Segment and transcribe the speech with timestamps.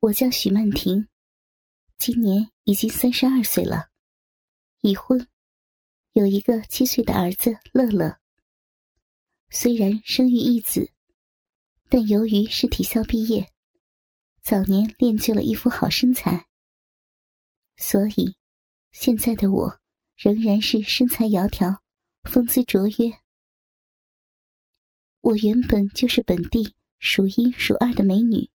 [0.00, 1.08] 我叫许曼婷，
[1.98, 3.90] 今年已经三十二岁了，
[4.80, 5.28] 已婚，
[6.12, 8.18] 有一个七岁的儿子乐乐。
[9.50, 10.90] 虽然生育一子，
[11.90, 13.52] 但由于是体校毕业，
[14.40, 16.46] 早年练就了一副好身材，
[17.76, 18.34] 所以
[18.92, 19.80] 现在的我
[20.16, 21.78] 仍然是身材窈窕，
[22.22, 23.20] 风姿卓约。
[25.20, 28.48] 我原本就是本地数一数二的美女，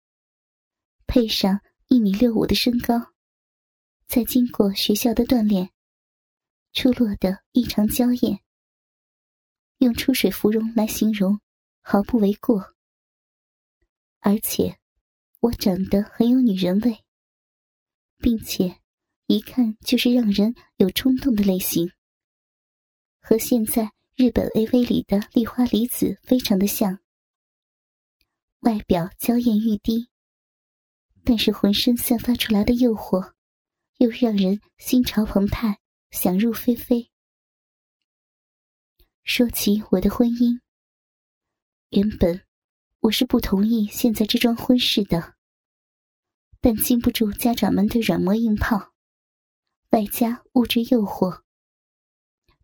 [1.15, 3.13] 配上一米六五的身高，
[4.07, 5.71] 再经过学校的锻炼，
[6.73, 8.41] 出落得异常娇艳。
[9.77, 11.39] 用出水芙蓉来形容，
[11.83, 12.75] 毫不为过。
[14.21, 14.79] 而且，
[15.41, 17.05] 我长得很有女人味，
[18.17, 18.81] 并且
[19.27, 21.93] 一看就是让人有冲动的类型，
[23.21, 27.01] 和现在日本 AV 里的丽花梨子非常的像。
[28.61, 30.09] 外表娇艳欲滴，
[31.25, 33.33] 但是浑身散发出来的诱惑，
[33.99, 35.79] 又让人心潮澎湃，
[36.11, 37.11] 想入非非。
[39.23, 40.61] 说起我的婚姻，
[41.91, 42.45] 原本
[43.01, 45.35] 我是不同意现在这桩婚事的，
[46.61, 48.93] 但经不住家长们的软磨硬泡，
[49.91, 51.43] 外加物质诱惑，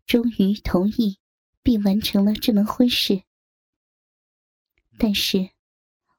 [0.05, 1.19] 终于同意
[1.63, 3.23] 并完成了这门婚事。
[4.97, 5.51] 但是，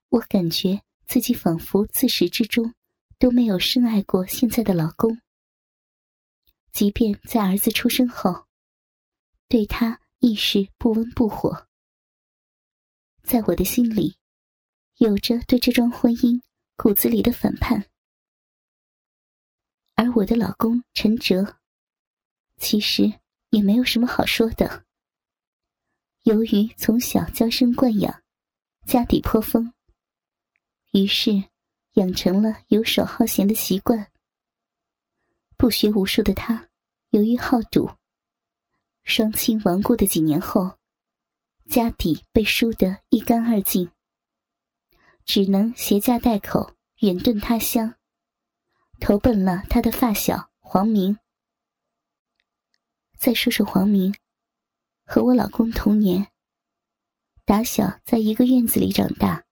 [0.09, 2.73] 我感觉自己仿佛自始至终
[3.19, 5.19] 都没有深爱过现在的老公，
[6.71, 8.47] 即便在儿子出生后，
[9.49, 10.01] 对他。
[10.23, 11.67] 亦是不温不火，
[13.23, 14.19] 在我的心里，
[14.99, 16.43] 有着对这桩婚姻
[16.77, 17.87] 骨子里的反叛。
[19.95, 21.57] 而我的老公陈哲，
[22.59, 23.11] 其实
[23.49, 24.85] 也没有什么好说的。
[26.25, 28.23] 由于从小娇生惯养，
[28.87, 29.73] 家底颇丰，
[30.93, 31.45] 于是
[31.95, 34.11] 养成了游手好闲的习惯。
[35.57, 36.69] 不学无术的他，
[37.11, 37.91] 由于好赌。
[39.05, 40.79] 双亲亡故的几年后，
[41.69, 43.91] 家底被输得一干二净，
[45.25, 47.95] 只能携家带口远遁他乡，
[49.01, 51.19] 投奔了他的发小黄明。
[53.19, 54.15] 再说说黄明，
[55.05, 56.29] 和我老公同年，
[57.45, 59.45] 打小在一个院子里长大。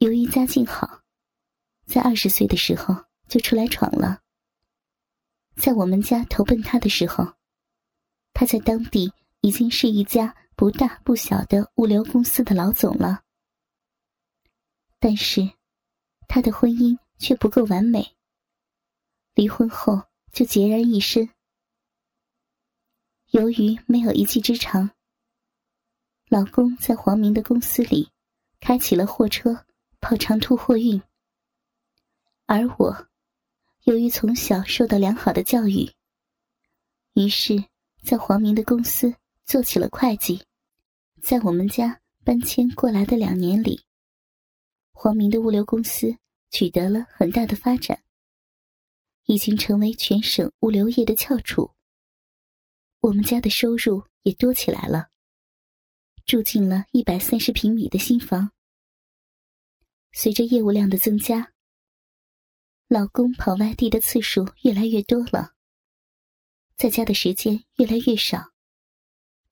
[0.00, 1.02] 由于家境好，
[1.84, 4.22] 在二十岁的时候就出来闯了。
[5.56, 7.34] 在我们家投奔他的时候。
[8.32, 9.12] 他在当地
[9.42, 13.22] 已经是一家不大不小的物流公司的老总了，
[14.98, 15.42] 但是
[16.26, 18.16] 他的婚姻却不够完美。
[19.34, 21.28] 离婚后就孑然一身。
[23.32, 24.90] 由于没有一技之长，
[26.28, 28.08] 老公在黄明的公司里
[28.60, 29.66] 开起了货车，
[30.00, 31.00] 跑长途货运。
[32.46, 33.08] 而我，
[33.84, 35.90] 由于从小受到良好的教育，
[37.14, 37.64] 于是。
[38.02, 40.42] 在黄明的公司做起了会计，
[41.20, 43.78] 在我们家搬迁过来的两年里，
[44.92, 46.16] 黄明的物流公司
[46.50, 48.02] 取得了很大的发展，
[49.26, 51.72] 已经成为全省物流业的翘楚。
[53.00, 55.10] 我们家的收入也多起来了，
[56.24, 58.50] 住进了一百三十平米的新房。
[60.12, 61.52] 随着业务量的增加，
[62.88, 65.54] 老公跑外地的次数越来越多了。
[66.76, 68.52] 在家的时间越来越少，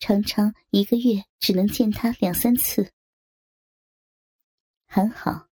[0.00, 2.92] 常常一个月只能见他两三次。
[4.86, 5.48] 还好，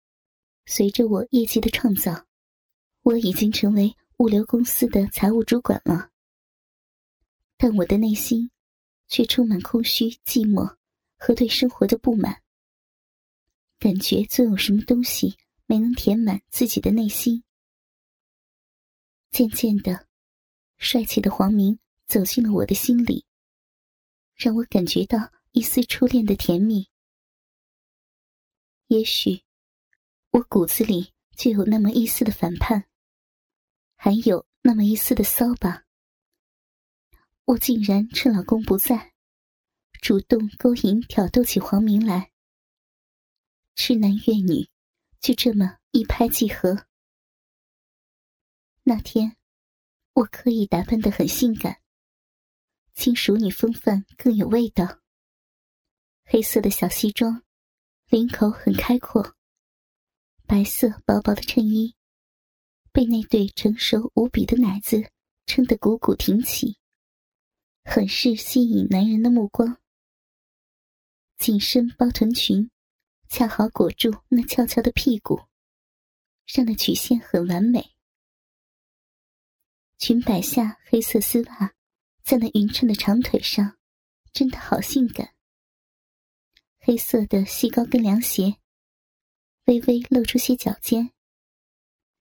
[0.67, 2.27] 随着我业绩的创造，
[3.03, 6.11] 我已经成为物流公司的财务主管了。
[7.57, 8.51] 但我的内心
[9.09, 10.77] 却充满空虚、寂寞
[11.17, 12.42] 和对生活的不满，
[13.83, 17.43] 感觉总有什么东西没能填满自己的内心。
[19.33, 20.07] 渐渐的。
[20.79, 23.25] 帅气的黄明走进了我的心里，
[24.35, 26.89] 让我感觉到一丝初恋的甜蜜。
[28.89, 29.45] 也许，
[30.31, 32.85] 我骨子里就有那么一丝的反叛，
[33.95, 35.85] 还有那么一丝的骚吧。
[37.45, 39.13] 我竟然趁老公不在，
[40.01, 42.32] 主动勾引挑逗起黄明来。
[43.75, 44.69] 痴男怨女，
[45.21, 46.87] 就这么一拍即合。
[48.83, 49.37] 那天。
[50.15, 51.81] 我刻意打扮的很性感，
[52.93, 55.01] 轻熟女风范更有味道。
[56.27, 57.43] 黑色的小西装，
[58.11, 59.35] 领口很开阔，
[60.47, 61.97] 白色薄薄的衬衣，
[62.93, 65.11] 被那对成熟无比的奶子
[65.47, 66.77] 撑得鼓鼓挺起，
[67.83, 69.79] 很是吸引男人的目光。
[71.39, 72.71] 紧身包臀裙，
[73.35, 75.41] 恰好裹住那翘翘的屁股，
[76.45, 77.95] 上的曲线很完美。
[79.97, 81.73] 裙摆下黑色丝袜，
[82.23, 83.79] 在那匀称的长腿上，
[84.35, 85.35] 真的好性感。
[86.79, 88.59] 黑色的细高跟凉鞋，
[89.65, 91.11] 微微露出些脚尖，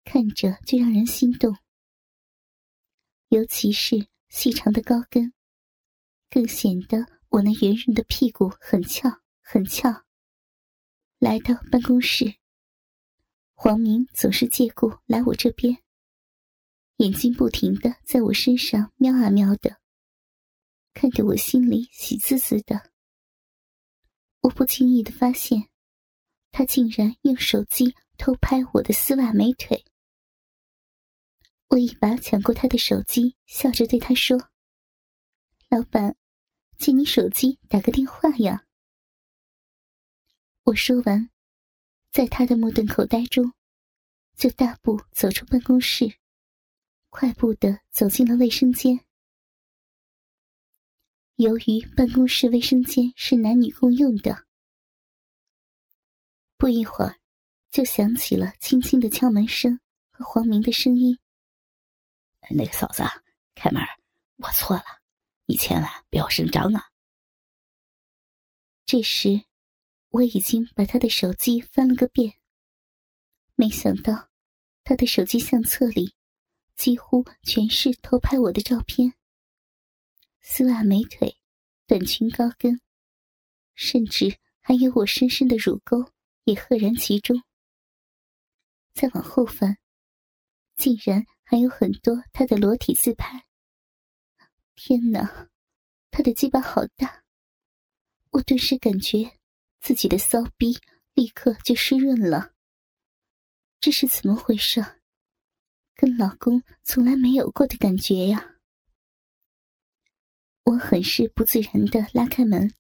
[0.06, 1.58] 看着就让人心动。
[3.28, 5.34] 尤其是细长的高跟，
[6.30, 9.10] 更显得我那圆润的屁股很翘
[9.42, 10.06] 很翘。
[11.22, 12.34] 来到办公室，
[13.54, 15.78] 黄明总是借故来我这边，
[16.96, 19.80] 眼睛不停的在我身上瞄啊瞄的，
[20.96, 22.90] 看得我心里喜滋滋的。
[24.40, 25.70] 我不经意的发现，
[26.52, 29.86] 他竟然用手机偷拍我的丝袜美腿。
[31.68, 34.50] 我一把抢过他的手机，笑着对他说
[35.70, 36.16] ：“老板，
[36.80, 38.66] 借你手机打个电话呀。”
[40.64, 41.30] 我说完，
[42.12, 43.52] 在他的目瞪口呆中，
[44.36, 46.20] 就大步走出办公室，
[47.10, 49.04] 快步的走进了卫生间。
[51.36, 54.46] 由于办公室卫生间是男女共用的，
[56.58, 57.20] 不一会儿，
[57.72, 59.80] 就响起了轻轻的敲门声
[60.12, 61.18] 和黄明的声音。
[62.52, 63.04] 那个嫂子，
[63.56, 63.82] 开门！
[64.38, 64.84] 我错了，
[65.48, 66.92] 你千万不要声张啊！
[68.86, 69.44] 这时，
[70.12, 72.36] 我已经把他的手机翻了个遍，
[73.56, 74.30] 没想到
[74.84, 76.16] 他的手机相册里
[76.76, 79.14] 几乎全是偷拍我的照片，
[80.40, 81.36] 丝袜美腿、
[81.88, 82.80] 短裙高跟，
[83.74, 86.12] 甚至还有我深深的乳沟
[86.44, 87.42] 也赫然其中。
[88.94, 89.78] 再往后翻，
[90.76, 91.26] 竟然……
[91.44, 93.46] 还有很多他的裸体自拍。
[94.74, 95.50] 天哪，
[96.10, 97.26] 他的鸡巴好大！
[98.30, 99.30] 我顿时感觉
[99.82, 100.80] 自己的骚逼
[101.14, 102.54] 立刻就湿润了。
[103.80, 105.02] 这是怎么回事？
[105.96, 108.56] 跟老公从来没有过的感觉呀！
[110.64, 112.74] 我很是不自然的拉开门，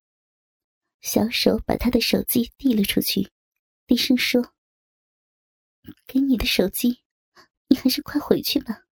[1.01, 3.31] 小手把他的手机递了出去，
[3.87, 4.53] 低声说
[6.07, 7.01] ：“给你的手机。”
[7.71, 8.83] 你还是快回去吧。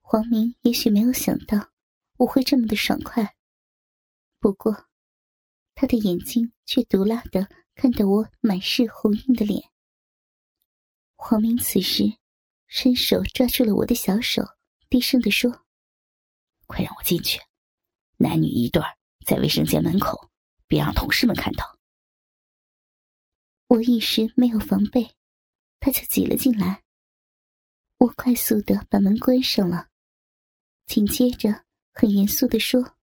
[0.00, 1.70] 黄明也许没有想到
[2.16, 3.36] 我会这么的爽快，
[4.40, 4.89] 不过
[5.80, 9.70] 他的眼睛却毒辣的看得我满是红晕的脸。
[11.16, 12.18] 黄明此时
[12.66, 14.42] 伸手抓住了我的小手，
[14.90, 15.64] 低声的说
[16.68, 17.40] ：“快让我进去，
[18.18, 18.82] 男女一对
[19.24, 20.28] 在卫生间门口，
[20.66, 21.78] 别让同事们看到。”
[23.68, 25.16] 我一时没有防备。
[25.78, 26.82] 他就挤了进来，
[27.96, 29.88] 我快速的把门关上了，
[30.84, 32.98] 紧接着很严肃的说：“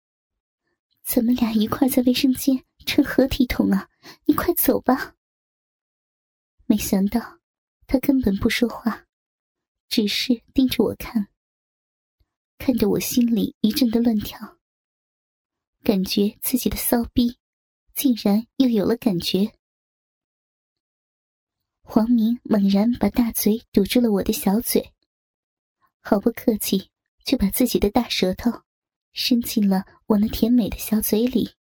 [1.02, 3.90] 咱们俩一块在卫生间成何体统啊？
[4.26, 5.16] 你快走吧。”
[6.68, 7.40] 没想到
[7.88, 9.06] 他根本不说话，
[9.88, 11.28] 只是盯着我看，
[12.58, 14.58] 看得我心里一阵的乱跳，
[15.84, 17.38] 感觉自己的骚逼
[17.94, 19.54] 竟然又有了感觉。
[21.84, 24.92] 黄明猛然把大嘴堵住了我的小嘴，
[26.00, 26.90] 毫不客气
[27.24, 28.64] 就把自己的大舌头
[29.14, 31.56] 伸进了我那甜美的小嘴里，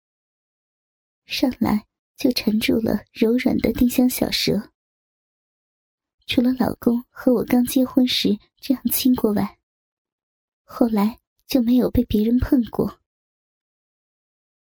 [1.31, 1.87] 上来
[2.17, 4.73] 就缠住了柔软的丁香小舌。
[6.27, 9.59] 除了老公和我刚结婚时这样亲过外，
[10.65, 13.01] 后来就没有被别人碰过。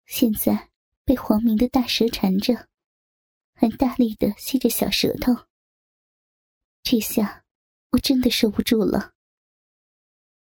[0.05, 0.71] 现在
[1.03, 2.67] 被黄明的大舌缠着。
[3.57, 5.33] 还大力的吸着小舌头，
[6.83, 7.45] 这下
[7.91, 9.13] 我真的受不住了。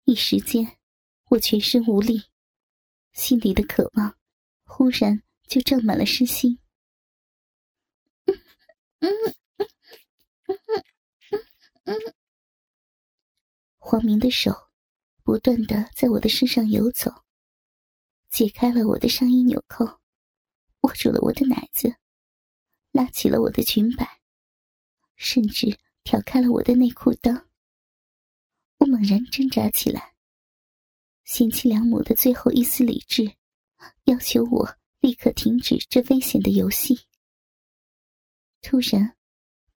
[0.03, 0.77] 一时间，
[1.29, 2.21] 我全身无力，
[3.13, 4.15] 心里的渴望
[4.63, 6.59] 忽然就胀满了身心。
[13.77, 14.69] 黄明的手
[15.23, 17.11] 不断的在我的身上游走，
[18.29, 19.99] 解开了我的上衣纽扣，
[20.81, 21.95] 握住了我的奶子。
[22.91, 24.19] 拉起了我的裙摆，
[25.15, 27.47] 甚至挑开了我的内裤裆。
[28.77, 30.15] 我猛然挣扎起来，
[31.23, 33.35] 贤妻良母的最后一丝理智，
[34.05, 37.07] 要求我立刻停止这危险的游戏。
[38.61, 39.15] 突然，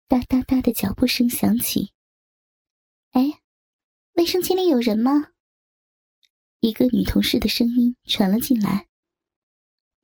[0.09, 1.93] 哒哒哒的脚步声响起。
[3.11, 3.43] 哎，
[4.15, 5.33] 卫生间里有人吗？
[6.61, 8.89] 一个女同事的声音传了进来。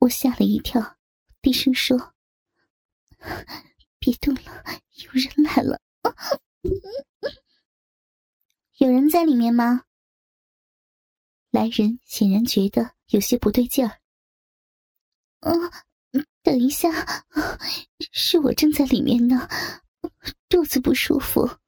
[0.00, 0.98] 我吓了一跳，
[1.40, 2.14] 低声说。
[3.98, 4.62] 别动了，
[5.02, 5.80] 有人来了！
[8.78, 9.84] 有人在里面吗？
[11.50, 14.00] 来人显然觉得有些不对劲儿。
[15.40, 15.70] 嗯，
[16.42, 16.90] 等一下，
[18.12, 19.48] 是我正在里面呢，
[20.48, 21.58] 肚子不舒服。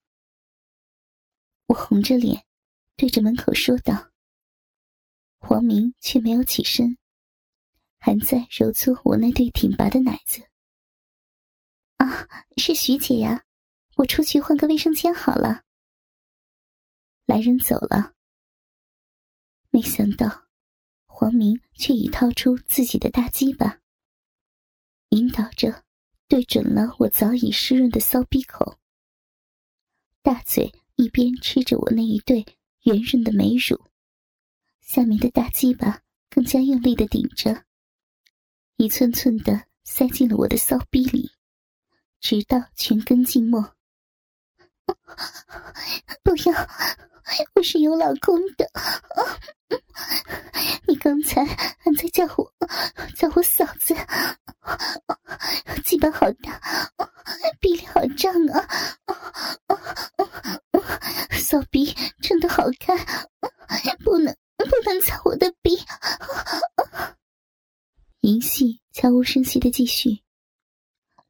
[1.67, 2.45] 我红着脸，
[2.97, 4.11] 对着门口说道。
[5.41, 6.99] 黄明却没有起身，
[7.99, 10.43] 还在揉搓我那对挺拔的奶子。
[11.99, 13.45] 啊，是徐姐呀，
[13.97, 15.63] 我出去换个卫生间好了。
[17.27, 18.15] 来人走了，
[19.71, 20.48] 没想到
[21.19, 23.81] 黄明却已掏出自己的大鸡巴，
[25.09, 25.83] 引导着
[26.29, 28.79] 对准了我早已湿润的骚逼口，
[30.23, 30.73] 大嘴。
[30.95, 32.45] 一边吃着我那一对
[32.83, 33.81] 圆润的美乳，
[34.81, 37.65] 下面的大鸡巴更加用力的顶着，
[38.77, 41.33] 一寸寸的塞进了我的骚逼里，
[42.21, 43.77] 直到全根尽没。
[46.23, 46.69] 不要，
[47.55, 48.71] 我是有老公的。
[50.87, 52.53] 你刚才还在叫我，
[53.17, 53.95] 叫我嫂子。
[55.85, 56.61] 鸡巴好大，
[57.61, 58.67] 逼里好胀啊！
[61.33, 62.97] 骚逼真的好看，
[64.05, 65.79] 不能不能操我的逼。
[68.21, 70.23] 银戏悄无声息的继续，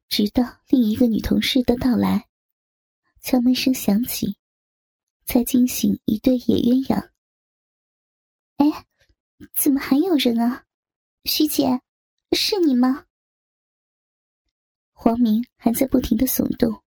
[0.09, 2.25] 直到另一个女同事的到来，
[3.21, 4.37] 敲门声响起，
[5.25, 7.09] 才惊醒一对野鸳鸯。
[8.57, 8.85] 哎，
[9.55, 10.65] 怎么还有人啊？
[11.25, 11.81] 徐姐，
[12.31, 13.05] 是你吗？
[14.93, 16.83] 黄明还在不停的耸动，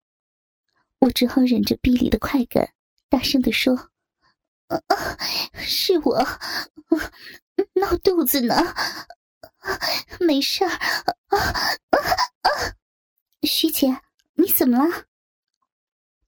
[1.00, 2.74] 我只好忍着逼里的快感，
[3.08, 3.92] 大声的说
[5.54, 6.24] ：“是我，
[7.74, 8.56] 闹肚子呢，
[10.20, 10.72] 没事儿。”
[13.44, 14.02] 徐姐，
[14.36, 15.09] 你怎么了？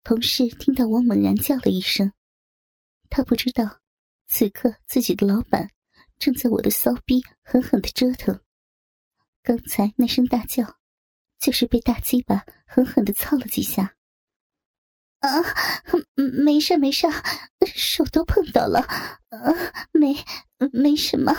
[0.04, 2.12] 同事听到我猛然叫了一声，
[3.10, 3.80] 他不知道，
[4.28, 5.72] 此刻自己的老板
[6.18, 8.42] 正在我的骚逼狠狠的折腾，
[9.42, 10.78] 刚才那声大叫。
[11.42, 13.96] 就是被大鸡巴狠狠的操了几下，
[15.22, 15.28] 啊，
[16.46, 17.08] 没事没事，
[17.74, 20.16] 手都碰到了，啊没
[20.72, 21.34] 没什么。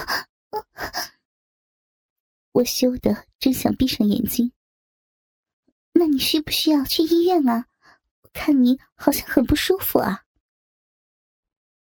[2.51, 4.53] 我羞得正想闭上眼睛，
[5.93, 7.69] 那你需不需要去医院啊？
[8.33, 10.25] 看你好像很不舒服啊。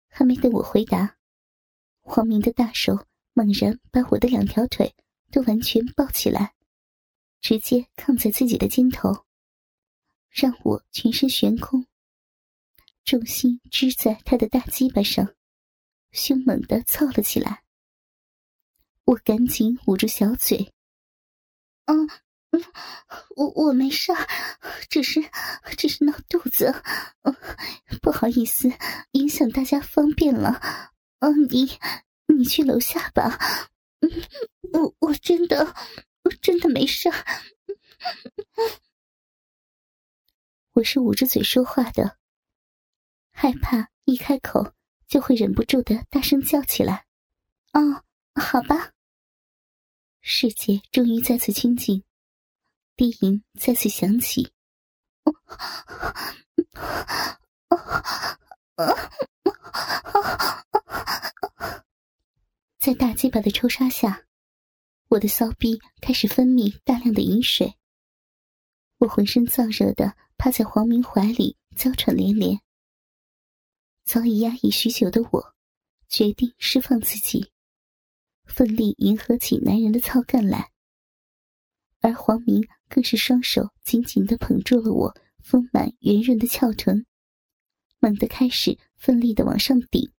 [0.08, 1.16] 还没等我回答，
[2.00, 4.94] 黄明的大手猛然把我的两条腿
[5.30, 6.54] 都完全抱起来。
[7.40, 9.24] 直接抗在自己的肩头，
[10.28, 11.86] 让我全身悬空，
[13.02, 15.34] 重心支在他的大鸡巴上，
[16.12, 17.64] 凶猛的操了起来。
[19.04, 20.70] 我赶紧捂住小嘴，
[21.86, 22.10] 嗯嗯，
[22.50, 22.64] 嗯
[23.36, 24.28] 我我没事儿，
[24.88, 25.20] 只是
[25.76, 26.74] 只是闹肚子，
[28.02, 28.68] 不好意思，
[29.12, 30.60] 影响大家方便了。
[31.20, 31.78] 嗯，你
[32.26, 33.38] 你去楼下吧，
[34.00, 34.10] 嗯，
[34.72, 35.64] 我我真的
[36.22, 36.30] 我。
[36.42, 37.10] 真的没事，
[40.72, 42.18] 我是捂着嘴说话的，
[43.32, 44.74] 害怕一开口
[45.08, 47.06] 就会忍不住的大声叫起来。
[47.72, 48.04] 哦，
[48.40, 48.92] 好吧。
[50.20, 52.02] 世界终于再次清静，
[53.00, 54.52] 低吟再次响起。
[62.78, 64.26] 在大鸡巴的抽杀下。
[65.08, 67.74] 我的骚逼开始分泌大量的饮水，
[68.98, 72.60] 我浑身燥热的趴在黄明怀里，娇喘连连。
[74.04, 75.54] 早已压抑许久的我，
[76.06, 77.50] 决定释放自己，
[78.44, 80.70] 奋力迎合起男人的操干来。
[82.00, 87.04] 而黄明更是双手紧紧的捧住了我丰满圆润的翘臀，
[87.98, 90.10] 猛地开始奋力的往上顶。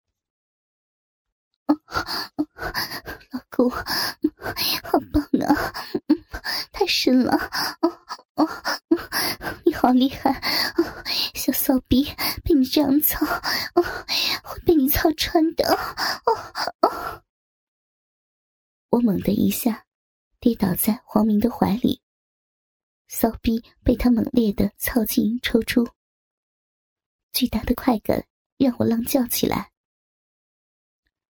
[1.67, 1.77] 老
[3.49, 5.73] 公，好棒啊！
[6.73, 7.37] 太深了，
[7.81, 7.99] 哦
[8.35, 8.49] 哦
[9.65, 10.43] 你好厉害，
[11.35, 12.05] 小骚逼，
[12.43, 13.25] 被你这样操，
[14.43, 15.65] 会被你操穿的。
[15.73, 16.33] 哦
[16.81, 17.23] 哦
[18.91, 19.80] 我猛地一下
[21.21, 22.01] 黄明的怀里，
[23.07, 25.87] 骚逼被他猛烈的操进抽出，
[27.31, 29.71] 巨大的快感让我浪叫起来。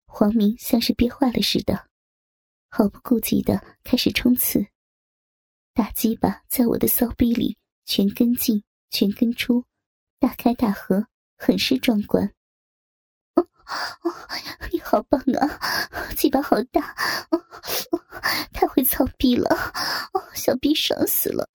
[0.05, 1.89] 黄明像是憋坏了似的，
[2.69, 4.67] 毫不顾忌的开始冲刺。
[5.73, 9.65] 大鸡巴在我的骚逼里全跟进，全根出，
[10.19, 12.31] 大开大合，很是壮观。
[13.37, 13.49] 哦
[14.03, 14.15] 哦，
[14.71, 15.49] 你好棒啊！
[16.15, 16.95] 鸡巴好大，
[19.19, 19.51] 逼了，
[20.15, 21.49] 哦，小逼爽死了，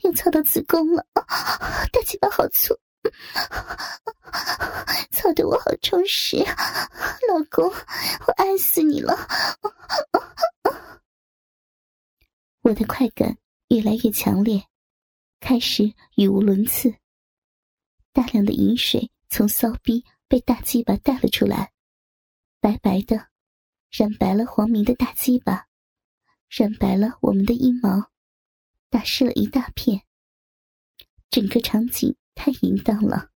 [0.00, 2.74] 又操到子宫了，大鸡巴好粗。
[5.12, 7.66] 操的我好充实，老公，
[8.26, 9.16] 我爱死你了！
[12.62, 14.62] 我的快感越来越强烈，
[15.40, 16.94] 开始语无伦次。
[18.12, 21.72] 大量的饮水从骚逼被大鸡巴带了出来，
[22.60, 23.28] 白白的，
[23.90, 25.66] 染白了黄明的大鸡巴，
[26.48, 28.10] 染白了我们的阴毛，
[28.90, 30.02] 打湿了一大片。
[31.30, 33.30] 整个场景太淫荡了，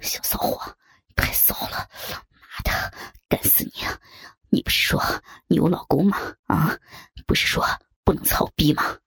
[0.00, 0.76] 小骚货，
[1.16, 1.88] 太骚了！
[2.30, 2.94] 妈的，
[3.28, 3.82] 干死你！
[3.82, 3.98] 啊！
[4.50, 5.02] 你不是说
[5.46, 6.18] 你有老公吗？
[6.44, 6.78] 啊，
[7.26, 7.64] 不是说
[8.04, 8.98] 不能操逼吗？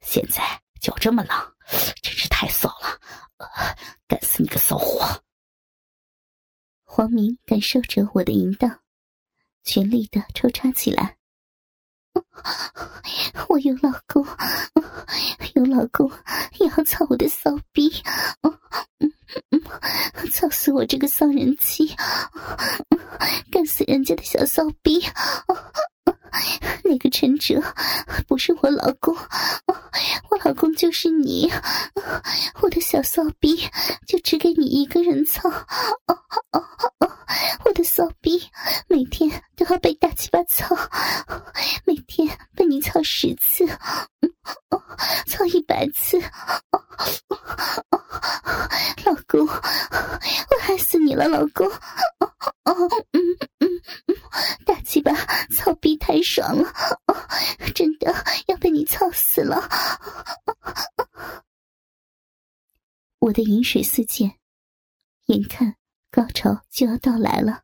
[0.00, 0.42] 现在
[0.80, 1.54] 脚这么冷，
[2.02, 2.98] 真是太骚了！
[4.06, 5.22] 干死你个骚货！
[6.84, 8.80] 黄明感受着我的淫荡，
[9.66, 11.16] 全力的抽插起来。
[13.48, 14.24] 我有老公，
[15.54, 16.10] 有老公
[16.58, 17.90] 也要操我的骚逼，
[20.32, 21.94] 操死我这个骚人妻，
[23.50, 25.04] 干死人家的小骚逼。
[26.84, 27.60] 那个陈哲
[28.28, 29.14] 不是我老公，
[30.30, 31.50] 我老公就是你，
[32.62, 33.56] 我的小骚逼
[34.06, 35.50] 就只给你一个人操。
[37.64, 38.40] 我的骚逼
[38.88, 40.76] 每天都要被大鸡巴操，
[41.84, 43.66] 每天被你操十次，
[45.26, 46.20] 操一百次，
[49.04, 51.68] 老公，我害死你了，老公，
[52.64, 53.20] 嗯嗯
[53.60, 53.68] 嗯，
[54.64, 55.12] 大鸡巴
[55.50, 56.72] 操逼太爽了，
[57.74, 58.14] 真的
[58.46, 59.68] 要被你操死了，
[63.18, 64.32] 我的饮水四溅，
[65.26, 65.76] 眼看。
[66.16, 67.62] 高潮就要到来了，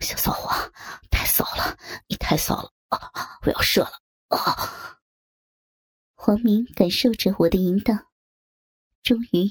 [0.00, 0.70] 小骚货，
[1.10, 2.70] 太骚了，你太骚了！
[3.46, 3.92] 我要射了
[4.28, 4.98] 啊！
[6.14, 8.06] 黄明感受着我的淫荡，
[9.02, 9.50] 终于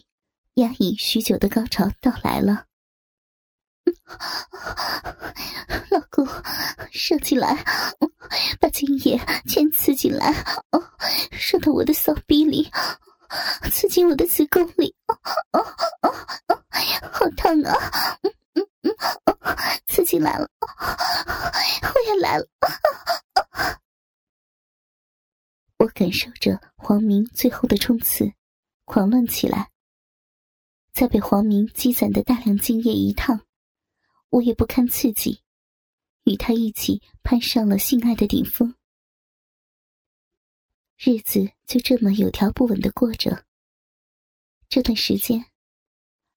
[0.61, 2.67] 压抑许久的高潮到来了。
[5.89, 6.27] 老公，
[6.91, 7.65] 射进来，
[8.59, 10.31] 把精液全刺进来，
[11.31, 12.71] 射到我的骚逼里。
[13.71, 15.15] 刺进我的子宫里，哦
[15.53, 15.65] 哦
[16.47, 16.63] 哦，
[17.11, 18.19] 好烫啊！
[18.23, 19.37] 嗯嗯嗯，
[19.87, 22.47] 刺进来了，我也来了。
[25.77, 28.33] 我感受着黄明最后的冲刺，
[28.85, 29.69] 狂乱起来。
[30.93, 33.41] 再被黄明积攒的大量精液一烫，
[34.29, 35.41] 我也不堪刺激，
[36.25, 38.75] 与他一起攀上了性爱的顶峰。
[41.03, 43.43] 日子就这么有条不紊的过着。
[44.69, 45.47] 这段时间，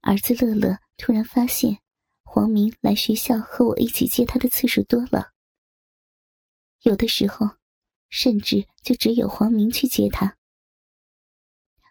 [0.00, 1.80] 儿子乐乐突然发现
[2.22, 5.32] 黄明来学校和我一起接他的次数多了，
[6.80, 7.46] 有的时候
[8.08, 10.38] 甚至就只有黄明去接他。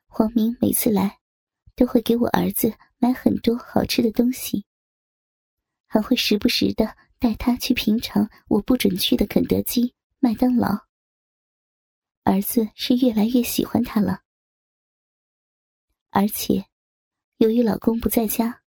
[0.08, 1.20] 黄明每次来，
[1.76, 4.66] 都会给我儿子买很多好吃的东西，
[5.86, 10.88] 还会时不时的带他去品尝我不准去的肯德基、麦当劳。
[12.24, 14.24] 儿子是越来越喜欢他了，
[16.10, 16.66] 而且
[17.38, 18.64] 由于老公不在家，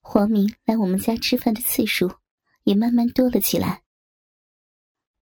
[0.00, 2.18] 黄明来我们家吃饭的次数
[2.62, 3.82] 也慢慢多了起来。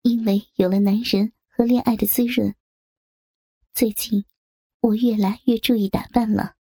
[0.02, 2.56] 因为有了男人和恋爱的滋润，
[3.74, 4.26] 最近
[4.80, 6.56] 我越来越注意打扮了，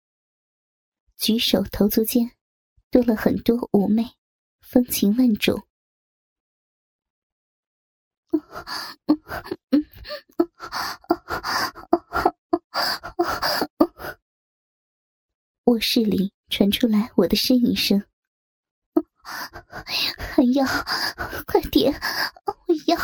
[1.16, 2.32] 举手投足间
[2.90, 4.04] 多了很多妩媚，
[4.60, 5.66] 风情万种。
[15.64, 18.04] 卧室里传出来我的呻吟声，
[19.22, 20.64] 还要
[21.46, 21.92] 快点，
[22.44, 22.54] 我
[22.86, 22.96] 要！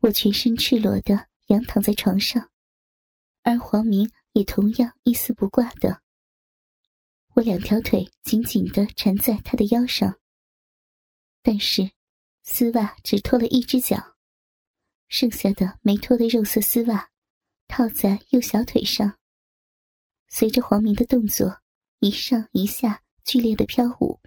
[0.00, 2.50] 我全身赤裸的仰躺在床上，
[3.42, 6.02] 而黄明也同样一丝不挂的。
[7.34, 10.18] 我两条腿紧紧的缠在他的腰上，
[11.42, 11.90] 但是。
[12.42, 14.16] 丝袜只脱了一只脚，
[15.10, 17.10] 剩下的没脱的肉色丝袜
[17.66, 19.18] 套在右小腿上。
[20.28, 21.60] 随着黄明的动作，
[21.98, 24.20] 一上一下剧烈的飘舞。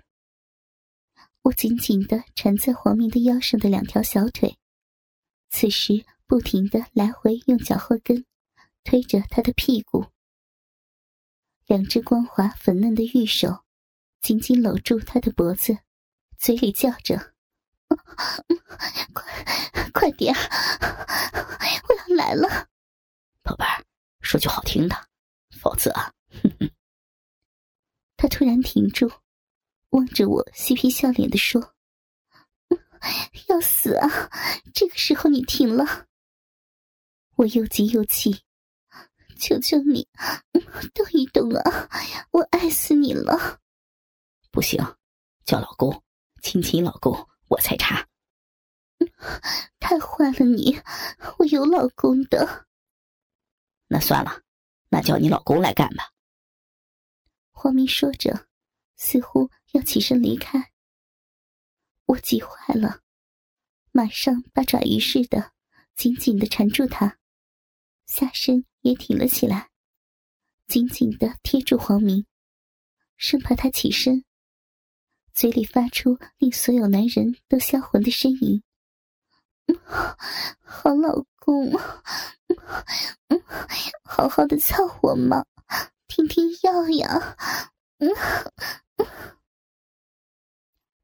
[1.41, 4.57] 我紧紧的缠在黄明的腰上的两条小腿，
[5.49, 8.25] 此时不停的来回用脚后跟
[8.83, 10.05] 推着他的屁股。
[11.65, 13.63] 两只光滑粉嫩的玉手
[14.19, 15.77] 紧紧搂住他的脖子，
[16.37, 17.32] 嘴里叫着。
[19.13, 20.33] 快，快点！
[21.87, 22.67] 我要来了，
[23.41, 23.83] 宝贝儿，
[24.21, 24.95] 说句好听的，
[25.59, 25.91] 否则……
[25.91, 26.69] 哼哼。
[28.17, 29.11] 他突然停住，
[29.89, 31.73] 望着我，嬉皮笑脸的说
[33.49, 34.07] ：“要死啊！
[34.73, 36.07] 这个时候你停了。”
[37.35, 38.43] 我又急又气，
[39.37, 40.07] 求求你，
[40.93, 41.89] 动一动啊！
[42.31, 43.59] 我爱死你了。
[44.51, 44.79] 不行，
[45.43, 46.03] 叫老公，
[46.41, 47.27] 亲亲老公。
[47.53, 48.07] 我才查。
[49.79, 50.79] 太坏了你！
[51.37, 52.67] 我有老公的。
[53.87, 54.41] 那算了，
[54.89, 56.11] 那叫你老公来干吧。
[57.51, 58.47] 黄明说着，
[58.95, 60.71] 似乎要起身离开。
[62.05, 63.01] 我急坏了，
[63.91, 65.53] 马上八爪鱼似的
[65.95, 67.19] 紧紧的缠住他，
[68.05, 69.69] 下身也挺了起来，
[70.67, 72.25] 紧紧的贴住黄明，
[73.15, 74.25] 生怕他起身，
[75.33, 78.61] 嘴里发出令所有男人都销魂的呻吟。
[80.61, 81.71] 好老公，
[84.03, 85.43] 好好的操我嘛，
[86.07, 87.35] 听听药呀。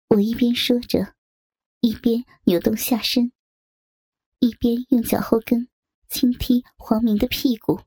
[0.09, 1.15] 我一边说着，
[1.79, 3.31] 一边扭动下身，
[4.39, 5.67] 一边用脚后跟
[6.07, 7.81] 轻踢黄明的屁股。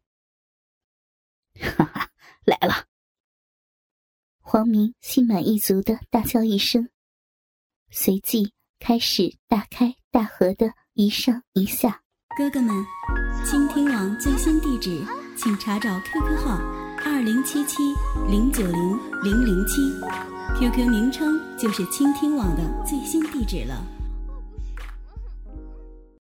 [1.76, 2.10] 哈哈，
[2.44, 2.88] 来了！
[4.52, 6.90] 黄明心满意足的大叫一声，
[7.90, 9.94] 随即开始大开。
[10.10, 12.02] 大合的一上一下，
[12.36, 12.84] 哥哥们，
[13.46, 15.02] 倾听网最新地址，
[15.38, 16.58] 请查找 QQ 号
[17.02, 17.78] 二零七七
[18.28, 19.80] 零九零零零七
[20.58, 23.82] ，QQ 名称就是倾听网的最新地址了。